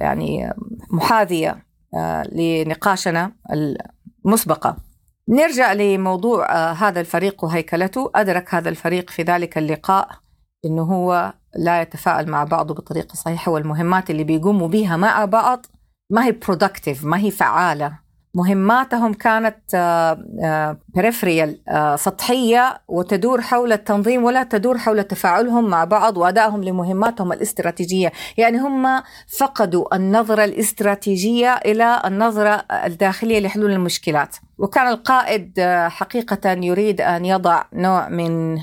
يعني 0.00 0.50
محاذية 0.90 1.64
آه، 1.94 2.22
لنقاشنا 2.32 3.32
المسبقة. 4.24 4.76
نرجع 5.28 5.72
لموضوع 5.72 6.72
هذا 6.72 7.00
الفريق 7.00 7.44
وهيكلته. 7.44 8.10
أدرك 8.14 8.54
هذا 8.54 8.68
الفريق 8.68 9.10
في 9.10 9.22
ذلك 9.22 9.58
اللقاء 9.58 10.08
إنه 10.64 10.82
هو 10.82 11.34
لا 11.56 11.82
يتفاعل 11.82 12.30
مع 12.30 12.44
بعضه 12.44 12.74
بطريقة 12.74 13.14
صحيحة 13.14 13.52
والمهمات 13.52 14.10
اللي 14.10 14.24
بيقوموا 14.24 14.68
بها 14.68 14.96
مع 14.96 15.24
بعض 15.24 15.66
ما 16.10 16.24
هي 16.26 16.36
productive 16.46 17.04
ما 17.04 17.18
هي 17.18 17.30
فعالة. 17.30 18.03
مهماتهم 18.34 19.14
كانت 19.14 19.56
بريفريال 20.94 21.60
آه، 21.68 21.72
آه، 21.72 21.96
سطحية 21.96 22.82
وتدور 22.88 23.40
حول 23.40 23.72
التنظيم 23.72 24.24
ولا 24.24 24.42
تدور 24.42 24.78
حول 24.78 25.04
تفاعلهم 25.04 25.70
مع 25.70 25.84
بعض 25.84 26.16
وأدائهم 26.16 26.64
لمهماتهم 26.64 27.32
الاستراتيجية. 27.32 28.12
يعني 28.36 28.58
هم 28.58 29.02
فقدوا 29.38 29.96
النظرة 29.96 30.44
الاستراتيجية 30.44 31.54
إلى 31.54 32.02
النظرة 32.04 32.64
الداخلية 32.70 33.40
لحلول 33.40 33.70
المشكلات. 33.70 34.36
وكان 34.58 34.88
القائد 34.88 35.52
آه، 35.58 35.88
حقيقة 35.88 36.50
يريد 36.52 37.00
أن 37.00 37.24
يضع 37.24 37.62
نوع 37.72 38.08
من 38.08 38.58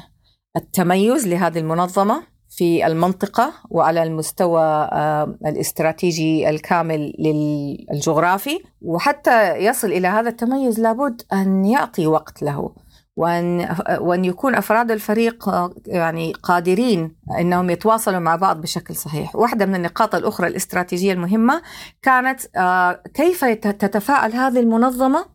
التميز 0.55 1.27
لهذه 1.27 1.59
المنظمة. 1.59 2.23
في 2.51 2.87
المنطقة 2.87 3.53
وعلى 3.69 4.03
المستوى 4.03 4.61
آه، 4.61 5.35
الاستراتيجي 5.45 6.49
الكامل 6.49 7.13
للجغرافي. 7.19 8.59
وحتى 8.81 9.55
يصل 9.57 9.87
إلى 9.87 10.07
هذا 10.07 10.29
التميز 10.29 10.79
لابد 10.79 11.21
أن 11.33 11.65
يعطي 11.65 12.07
وقت 12.07 12.41
له 12.41 12.75
وأن 13.15 13.75
وأن 13.99 14.25
يكون 14.25 14.55
أفراد 14.55 14.91
الفريق 14.91 15.49
آه، 15.49 15.73
يعني 15.87 16.33
قادرين 16.33 17.15
أنهم 17.39 17.69
يتواصلوا 17.69 18.19
مع 18.19 18.35
بعض 18.35 18.61
بشكل 18.61 18.95
صحيح. 18.95 19.35
واحدة 19.35 19.65
من 19.65 19.75
النقاط 19.75 20.15
الأخرى 20.15 20.47
الاستراتيجية 20.47 21.13
المهمة 21.13 21.61
كانت 22.01 22.41
آه، 22.57 23.01
كيف 23.13 23.45
تتفاعل 23.45 24.33
هذه 24.33 24.59
المنظمة 24.59 25.25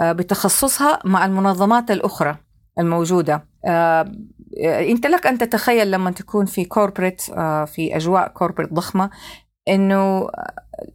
بتخصصها 0.00 0.98
مع 1.04 1.24
المنظمات 1.24 1.90
الأخرى 1.90 2.36
الموجودة. 2.78 3.44
أنت 4.64 5.06
لك 5.06 5.26
أن 5.26 5.38
تتخيل 5.38 5.90
لما 5.90 6.10
تكون 6.10 6.46
في 6.46 6.64
corporate 6.64 7.20
في 7.66 7.96
أجواء 7.96 8.28
corporate 8.28 8.72
ضخمة 8.72 9.10
انه 9.68 10.28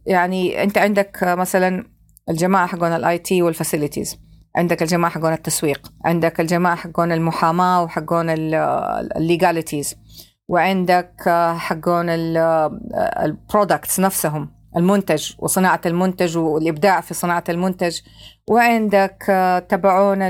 يعني 0.06 0.62
انت 0.62 0.78
عندك 0.78 1.18
مثلا 1.22 1.84
الجماعة 2.28 2.66
حقون 2.66 2.92
ال 2.92 3.18
IT 3.18 3.42
وال 3.42 3.55
facilities 3.55 4.18
عندك 4.56 4.82
الجماعة 4.82 5.12
حقون 5.12 5.32
التسويق 5.32 5.92
عندك 6.04 6.40
الجماعة 6.40 6.76
حقون 6.76 7.12
المحاماة 7.12 7.82
وحقون 7.82 8.26
ال 8.30 8.45
legalities 8.45 9.96
وعندك 10.48 11.22
حقون 11.56 12.06
ال 12.08 12.29
products 12.29 14.00
نفسهم. 14.00 14.61
المنتج 14.76 15.32
وصناعة 15.38 15.80
المنتج 15.86 16.38
والإبداع 16.38 17.00
في 17.00 17.14
صناعة 17.14 17.44
المنتج. 17.48 18.00
وعندك 18.48 19.24
تبعون 19.68 20.22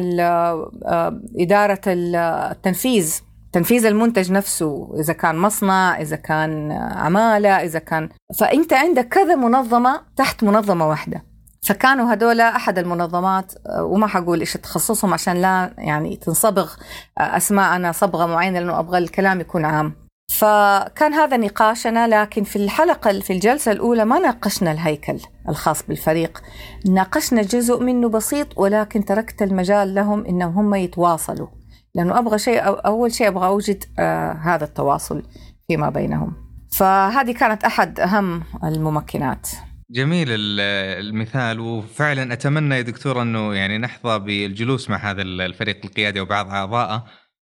إدارة 1.39 1.81
التنفيذ. 1.87 3.21
تنفيذ 3.53 3.87
المنتج 3.87 4.33
نفسه 4.33 4.95
إذا 5.01 5.13
كان 5.13 5.37
مصنع 5.37 6.01
إذا 6.01 6.17
كان 6.17 6.73
عمالة 6.73 7.51
إذا 7.51 7.79
كان. 7.79 8.09
فأنت 8.39 8.73
عندك 8.73 9.09
كذا 9.09 9.35
منظمة 9.35 10.01
تحت 10.17 10.45
منظمة 10.45 10.89
واحدة. 10.89 11.25
فكانوا 11.63 12.13
هدول 12.13 12.41
أحد 12.41 12.79
المنظمات 12.79 13.53
وما 13.81 14.07
حقول 14.07 14.41
إيش 14.41 14.53
تخصصهم 14.53 15.15
عشان 15.15 15.37
لا 15.43 15.75
يعني 15.79 16.17
تنصبغ 16.17 16.73
أسماء 17.19 17.77
أنا 17.77 17.93
صبغة 17.93 18.27
معينة 18.27 18.59
لأنه 18.59 18.79
أبغى 18.79 18.99
الكلام 18.99 19.41
يكون 19.41 19.65
عام. 19.65 20.02
فكان 20.39 21.15
هذا 21.15 21.37
نقاشنا 21.37 22.23
لكن 22.23 22.45
في 22.45 22.57
الحلقة 22.57 23.21
في 23.21 23.33
الجلسة 23.33 23.73
الأولى 23.73 24.05
ما 24.05 24.19
ناقشنا 24.19 24.73
الهيكل 24.73 25.19
الخاص 25.49 25.87
بالفريق. 25.87 26.43
ناقشنا 26.89 27.43
جزء 27.43 27.83
منه 27.83 28.09
بسيط 28.09 28.59
ولكن 28.59 29.05
تركت 29.05 29.43
المجال 29.43 29.95
لهم 29.95 30.27
إنهم 30.27 30.59
هم 30.59 30.75
يتواصلوا. 30.75 31.49
لأنه 31.95 32.19
أبغى 32.19 32.39
شيء 32.39 32.61
أول 32.65 33.13
شيء 33.13 33.29
أبغى 33.29 33.47
أوجد 33.47 33.85
آه 33.99 34.33
هذا 34.33 34.65
التواصل 34.65 35.23
فيما 35.69 35.91
بينهم. 35.91 36.33
فهذه 36.73 37.33
كانت 37.33 37.65
أحد 37.65 38.01
أهم 38.01 38.43
الممكنات. 38.65 39.49
جميل 39.91 40.27
المثال 40.31 41.61
وفعلا 41.61 42.33
أتمنى 42.33 42.75
يا 42.75 42.83
دكتور 42.83 43.23
أنه 43.23 43.55
يعني 43.55 43.79
نحظى 43.79 44.19
بالجلوس 44.19 44.91
مع 44.91 44.97
هذا 44.97 45.23
الفريق 45.23 45.81
القيادي 45.85 46.21
وبعض 46.21 46.51
أعضائه. 46.51 47.05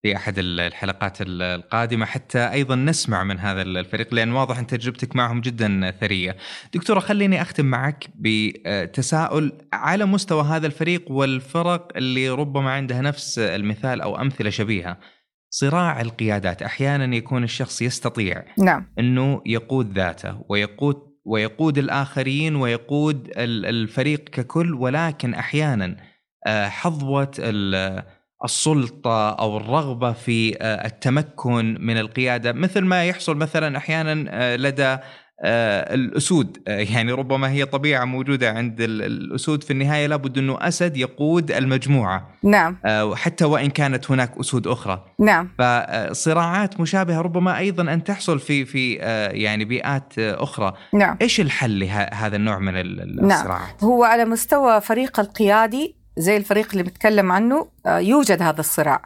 في 0.03 0.17
أحد 0.17 0.35
الحلقات 0.39 1.17
القادمة 1.21 2.07
حتى 2.07 2.39
أيضا 2.39 2.75
نسمع 2.75 3.25
من 3.25 3.39
هذا 3.39 3.63
الفريق 3.63 4.15
لأن 4.15 4.33
واضح 4.33 4.59
أن 4.59 4.67
تجربتك 4.67 5.17
معهم 5.17 5.41
جدا 5.41 5.91
ثرية. 5.91 6.37
دكتورة 6.75 7.01
خليني 7.01 7.43
أختم 7.43 7.65
معك 7.67 8.09
بتساؤل 8.15 9.53
على 9.73 10.05
مستوى 10.05 10.43
هذا 10.43 10.67
الفريق 10.67 11.11
والفرق 11.11 11.89
اللي 11.97 12.29
ربما 12.29 12.71
عندها 12.71 13.01
نفس 13.01 13.39
المثال 13.39 14.01
أو 14.01 14.21
أمثلة 14.21 14.51
شبيهة. 14.51 14.99
صراع 15.51 16.01
القيادات 16.01 16.63
أحيانا 16.63 17.17
يكون 17.17 17.45
الشخص 17.45 17.83
يستطيع 17.83 18.45
نعم 18.59 18.87
أنه 18.99 19.43
يقود 19.47 19.93
ذاته 19.93 20.45
ويقود 20.49 20.97
ويقود 21.25 21.79
الآخرين 21.79 22.57
ويقود 22.57 23.33
الفريق 23.37 24.25
ككل 24.25 24.75
ولكن 24.75 25.35
أحيانا 25.35 25.97
حظوة 26.49 27.31
السلطة 28.45 29.31
أو 29.31 29.57
الرغبة 29.57 30.13
في 30.13 30.57
آه، 30.61 30.87
التمكن 30.87 31.77
من 31.81 31.99
القيادة 31.99 32.53
مثل 32.53 32.81
ما 32.81 33.05
يحصل 33.05 33.37
مثلا 33.37 33.77
أحيانا 33.77 34.25
آه، 34.29 34.57
لدى 34.57 34.97
آه، 35.41 35.95
الأسود. 35.95 36.59
يعني 36.67 37.13
ربما 37.13 37.51
هي 37.51 37.65
طبيعة 37.65 38.05
موجودة 38.05 38.51
عند 38.51 38.81
الأسود. 38.81 39.65
في 39.65 39.71
النهاية 39.71 40.07
لابد 40.07 40.39
أنه 40.39 40.59
أسد 40.61 40.97
يقود 40.97 41.51
المجموعة. 41.51 42.29
نعم. 42.43 42.77
حتى 43.15 43.45
وإن 43.45 43.71
كانت 43.71 44.11
هناك 44.11 44.39
أسود 44.41 44.67
أخرى. 44.67 45.05
نعم. 45.19 45.49
فصراعات 45.59 46.81
مشابهة 46.81 47.21
ربما 47.21 47.59
أيضا 47.59 47.93
أن 47.93 48.05
تحصل 48.05 48.39
في 48.39 48.65
في 48.65 48.95
يعني 49.33 49.65
بيئات 49.65 50.19
أخرى. 50.19 50.73
نعم. 50.95 51.17
إيش 51.23 51.41
الحل 51.41 51.81
لهذا 51.81 52.37
النوع 52.37 52.59
من 52.59 52.75
نعم. 52.75 53.31
الصراعات؟ 53.31 53.83
نعم. 53.83 53.91
هو 53.91 54.05
على 54.05 54.25
مستوى 54.25 54.81
فريق 54.81 55.21
القيادي 55.21 55.98
زي 56.19 56.37
الفريق 56.37 56.69
اللي 56.73 56.83
بنتكلم 56.83 57.33
عنه 57.33 57.69
آه، 57.87 57.99
يوجد 57.99 58.43
هذا 58.43 58.61
الصراع. 58.61 59.03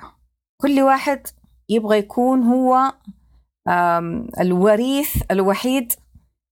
كل 0.60 0.80
واحد 0.80 1.26
يبغى 1.68 1.98
يكون 1.98 2.42
هو 2.42 2.92
الوريث 4.40 5.22
الوحيد 5.30 5.92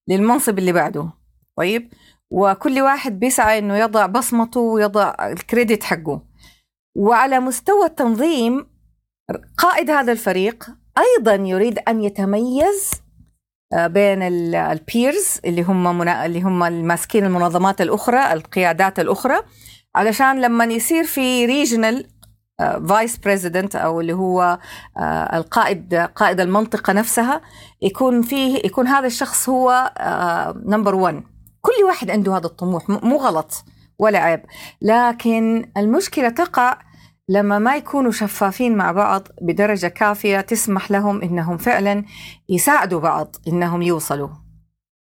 للمنصب 0.09 0.59
اللي 0.59 0.71
بعده. 0.71 1.09
طيب؟ 1.57 1.93
وكل 2.31 2.81
واحد 2.81 3.19
بيسعى 3.19 3.59
إنه 3.59 3.77
يضع 3.77 4.05
بصمته 4.05 4.59
ويضع 4.59 5.15
الكريدت 5.19 5.83
حقه. 5.83 6.21
وعلى 6.97 7.39
مستوى 7.39 7.85
التنظيم 7.85 8.67
قائد 9.57 9.89
هذا 9.89 10.11
الفريق 10.11 10.69
أيضا 10.97 11.35
يريد 11.35 11.79
أن 11.79 12.03
يتميز 12.03 12.91
آه، 13.73 13.87
بين 13.87 14.23
ال 14.55 14.69
peers 14.69 15.39
اللي 15.45 15.61
هم 15.63 16.01
اللي 16.01 16.41
هم 16.41 16.63
الماسكين 16.63 17.25
المنظمات 17.25 17.81
الأخرى 17.81 18.33
القيادات 18.33 18.99
الأخرى 18.99 19.41
علشان 19.95 20.41
لما 20.41 20.65
يصير 20.65 21.03
في 21.03 21.45
regional 21.45 22.07
vice 22.89 23.17
president 23.17 23.75
أو 23.75 24.01
اللي 24.01 24.13
هو 24.13 24.59
uh, 24.97 25.01
القائد 25.33 25.95
قائد 25.95 26.39
المنطقة 26.39 26.93
نفسها 26.93 27.41
يكون 27.81 28.21
فيه 28.21 28.61
يكون 28.65 28.87
هذا 28.87 29.07
الشخص 29.07 29.49
هو 29.49 29.93
number 30.65 30.91
uh, 30.93 30.95
1 30.95 31.23
كل 31.61 31.83
واحد 31.87 32.11
عنده 32.11 32.37
هذا 32.37 32.45
الطموح. 32.45 32.89
مو 32.89 33.17
غلط 33.17 33.65
ولا 33.99 34.19
عيب. 34.19 34.41
لكن 34.81 35.71
المشكلة 35.77 36.29
تقع 36.29 36.77
لما 37.29 37.59
ما 37.59 37.75
يكونوا 37.75 38.11
شفافين 38.11 38.77
مع 38.77 38.91
بعض 38.91 39.27
بدرجة 39.41 39.87
كافية 39.87 40.41
تسمح 40.41 40.91
لهم 40.91 41.21
إنهم 41.21 41.57
فعلا 41.57 42.05
يساعدوا 42.49 42.99
بعض 42.99 43.35
إنهم 43.47 43.81
يوصلوا. 43.81 44.29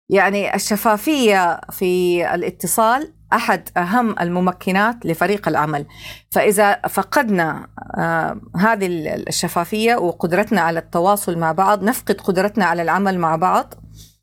يعني 0.09 0.55
الشفافية 0.55 1.61
في 1.71 2.25
الاتصال 2.35 3.13
أحد 3.33 3.69
أهم 3.77 4.15
الممكنات 4.21 5.07
لفريق 5.07 5.49
العمل. 5.49 5.87
فإذا 6.31 6.81
فقدنا 6.89 7.67
آه 7.97 8.41
هذه 8.57 8.87
الشفافية 9.29 9.95
وقدرتنا 9.97 10.61
على 10.61 10.79
التواصل 10.79 11.39
مع 11.39 11.53
بعض 11.53 11.83
نفقد 11.83 12.21
قدرتنا 12.21 12.65
على 12.65 12.83
العمل 12.83 13.19
مع 13.19 13.37
بعض 13.37 13.75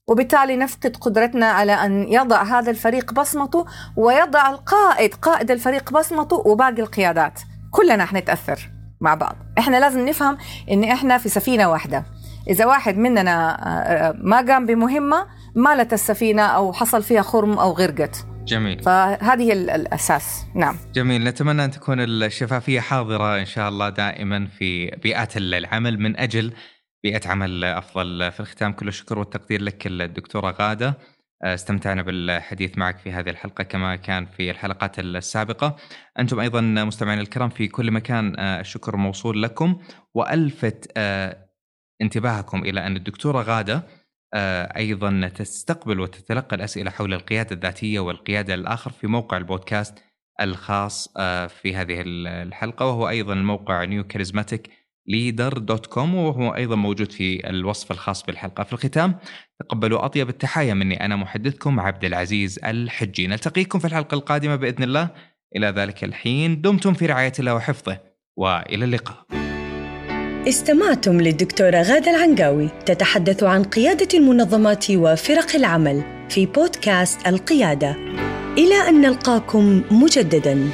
وبالتالي 0.08 0.58
نفقد 0.58 0.96
قدرتنا 0.96 1.46
على 1.46 1.72
أن 1.72 2.14
يضع 2.14 2.44
هذا 2.44 2.72
الفريق 2.72 3.14
بصمته 3.14 3.66
ويضع 3.96 4.50
القائد 4.50 5.14
قائد 5.14 5.52
الفريق 5.52 5.92
بصمته 5.92 6.36
وباقي 6.36 6.82
القيادات. 6.82 7.40
كلنا 7.72 8.06
حنتاثر 8.06 8.70
مع 9.02 9.16
بعض. 9.16 9.36
إحنا 9.58 9.78
لازم 9.78 10.06
نفهم 10.06 10.38
إن 10.72 10.84
إحنا 10.84 11.18
في 11.18 11.30
سفينة 11.30 11.70
واحدة. 11.70 12.06
إذا 12.50 12.66
واحد 12.66 12.98
مننا 12.98 13.58
آه، 13.68 14.16
ما 14.22 14.38
قام 14.38 14.66
بمهمة 14.66 15.28
مالت 15.56 15.94
السفينة 15.94 16.42
أو 16.42 16.74
حصل 16.74 17.04
فيها 17.04 17.22
خرم 17.22 17.60
أو 17.60 17.72
غرقت. 17.72 18.26
جميل. 18.48 18.84
فهذه 18.84 19.54
الأساس. 19.54 20.46
نعم. 20.56 20.78
جميل. 20.94 21.24
نتمنى 21.24 21.66
أن 21.66 21.72
تكون 21.72 22.00
الشفافية 22.00 22.80
حاضرة 22.80 23.40
إن 23.40 23.46
شاء 23.46 23.70
الله 23.70 23.90
دائما 23.90 24.46
في 24.46 24.86
بيئات 24.86 25.38
العمل 25.38 26.00
من 26.00 26.20
أجل 26.20 26.54
بيئة 27.04 27.30
عمل 27.30 27.64
أفضل. 27.64 28.32
في 28.32 28.40
الختام 28.40 28.74
كل 28.74 28.88
الشكر 28.88 29.20
والتقدير 29.20 29.62
لك 29.62 29.88
الدكتورة 29.88 30.52
غادة. 30.52 30.98
استمتعنا 31.44 32.02
بالحديث 32.02 32.78
معك 32.78 32.98
في 32.98 33.12
هذه 33.12 33.30
الحلقة 33.30 33.64
كما 33.64 33.96
كان 33.96 34.26
في 34.26 34.52
الحلقات 34.52 35.00
السابقة. 35.00 35.76
أنتم 36.20 36.40
أيضا 36.40 36.62
مستمعينا 36.62 37.22
الكرام 37.22 37.50
في 37.50 37.68
كل 37.68 37.92
مكان 37.92 38.40
الشكر 38.40 38.96
موصول 38.96 39.44
لكم. 39.44 39.80
وألفت 40.14 40.92
آه، 40.98 41.48
انتباهكم 42.02 42.64
إلى 42.64 42.88
أن 42.88 42.96
الدكتورة 42.96 43.42
غادة 43.42 43.84
آه، 44.34 44.78
أيضا 44.78 45.32
تستقبل 45.36 46.00
وتتلقى 46.00 46.56
الأسئلة 46.56 46.92
حول 46.92 47.14
القيادة 47.14 47.56
الذاتية 47.56 48.00
والقيادة 48.00 48.56
للاخر 48.56 48.92
في 48.92 49.08
موقع 49.08 49.38
البودكاست 49.38 50.04
الخاص 50.42 51.14
آه، 51.18 51.48
في 51.48 51.76
هذه 51.76 52.04
الحلقة 52.08 52.86
وهو 52.86 53.10
أيضا 53.10 53.34
الموقع 53.34 53.84
نيو 53.84 54.04
كاريزماتيك 54.04 54.70
leader 55.08 55.58
dot 55.58 55.86
com 55.86 56.16
وهو 56.16 56.56
أيضا 56.56 56.76
موجود 56.76 57.12
في 57.12 57.50
الوصف 57.50 57.92
الخاص 57.92 58.24
بالحلقة. 58.24 58.64
في 58.64 58.74
الختام 58.74 59.16
تقبلوا 59.60 60.06
أطيب 60.06 60.30
التحايا 60.30 60.74
مني. 60.74 61.06
أنا 61.06 61.16
محدثكم 61.16 61.80
عبد 61.80 62.06
العزيز 62.06 62.60
الحجي. 62.66 63.28
نلتقيكم 63.28 63.80
في 63.80 63.86
الحلقة 63.86 64.16
القادمة 64.16 64.56
بإذن 64.56 64.84
الله. 64.84 65.10
إلى 65.56 65.68
ذلك 65.68 66.04
الحين 66.04 66.62
دمتم 66.62 66.94
في 66.94 67.06
رعاية 67.06 67.34
الله 67.40 67.56
وحفظه 67.56 68.00
وإلى 68.38 68.86
اللقاء. 68.86 69.47
استمعتم 70.48 71.22
للدكتورة 71.22 71.82
غادة 71.82 72.12
العنقاوي 72.12 72.70
تتحدث 72.86 73.44
عن 73.44 73.64
قيادة 73.64 74.08
المنظمات 74.14 74.86
وفرق 74.92 75.56
العمل 75.56 76.04
في 76.30 76.46
بودكاست 76.46 77.28
القيادة. 77.28 77.96
إلى 78.58 78.90
أن 78.90 79.02
نلقاكم 79.02 79.82
مجدداً. 79.92 80.70